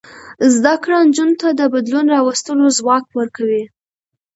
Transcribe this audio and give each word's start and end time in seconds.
زده 0.53 0.73
کړه 0.83 0.97
نجونو 1.07 1.35
ته 1.41 1.47
د 1.59 1.61
بدلون 1.73 2.05
راوستلو 2.15 2.65
ځواک 2.77 3.05
ورکوي. 3.19 3.63